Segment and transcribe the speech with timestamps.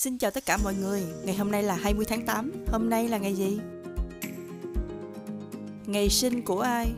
[0.00, 3.08] Xin chào tất cả mọi người, ngày hôm nay là 20 tháng 8, hôm nay
[3.08, 3.58] là ngày gì?
[5.86, 6.92] Ngày sinh của ai?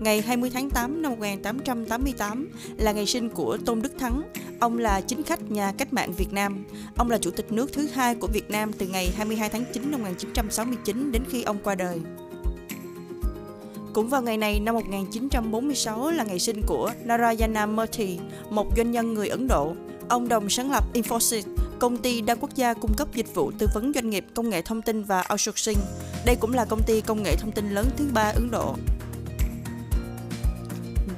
[0.00, 4.22] Ngày 20 tháng 8 năm 1888 là ngày sinh của Tôn Đức Thắng.
[4.60, 6.64] Ông là chính khách nhà cách mạng Việt Nam.
[6.96, 9.90] Ông là chủ tịch nước thứ hai của Việt Nam từ ngày 22 tháng 9
[9.90, 12.00] năm 1969 đến khi ông qua đời.
[13.92, 18.18] Cũng vào ngày này năm 1946 là ngày sinh của Narayana Murthy,
[18.50, 19.74] một doanh nhân người Ấn Độ.
[20.08, 21.42] Ông đồng sáng lập Infosys,
[21.78, 24.62] công ty đa quốc gia cung cấp dịch vụ tư vấn doanh nghiệp công nghệ
[24.62, 25.78] thông tin và outsourcing.
[26.24, 28.74] Đây cũng là công ty công nghệ thông tin lớn thứ ba Ấn Độ.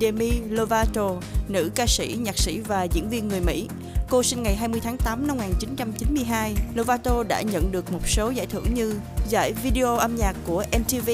[0.00, 1.10] Demi Lovato,
[1.48, 3.69] nữ ca sĩ, nhạc sĩ và diễn viên người Mỹ.
[4.10, 6.55] Cô sinh ngày 20 tháng 8 năm 1992.
[6.74, 8.95] Lovato đã nhận được một số giải thưởng như
[9.28, 11.11] giải video âm nhạc của MTV,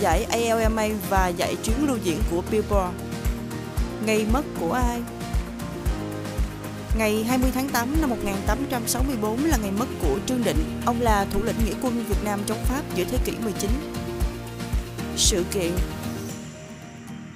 [0.00, 2.94] giải ALMA và giải chuyến lưu diễn của Billboard.
[4.06, 5.00] Ngày mất của ai?
[6.98, 10.56] Ngày 20 tháng 8 năm 1864 là ngày mất của Trương Định.
[10.86, 13.70] Ông là thủ lĩnh nghĩa quân Việt Nam chống Pháp giữa thế kỷ 19.
[15.16, 15.72] Sự kiện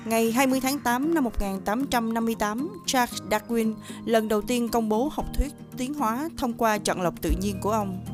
[0.04, 5.52] Ngày 20 tháng 8 năm 1858, Charles Darwin lần đầu tiên công bố học thuyết
[5.76, 8.04] tiến hóa thông qua chọn lọc tự nhiên của ông.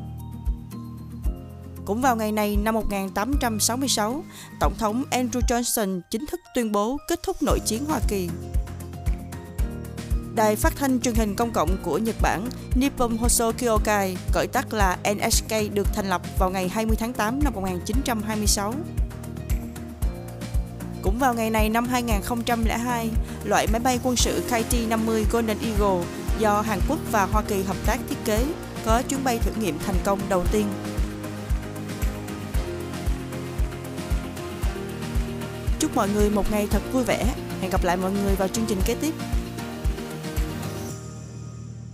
[1.85, 4.23] Cũng vào ngày này năm 1866,
[4.59, 8.29] Tổng thống Andrew Johnson chính thức tuyên bố kết thúc nội chiến Hoa Kỳ.
[10.35, 14.73] Đài phát thanh truyền hình công cộng của Nhật Bản Nippon Hoso Kyokai, gọi tắt
[14.73, 18.73] là NHK, được thành lập vào ngày 20 tháng 8 năm 1926.
[21.01, 23.09] Cũng vào ngày này năm 2002,
[23.43, 26.05] loại máy bay quân sự KT-50 Golden Eagle
[26.39, 28.45] do Hàn Quốc và Hoa Kỳ hợp tác thiết kế
[28.85, 30.67] có chuyến bay thử nghiệm thành công đầu tiên.
[35.79, 37.25] Chúc mọi người một ngày thật vui vẻ.
[37.61, 39.13] Hẹn gặp lại mọi người vào chương trình kế tiếp.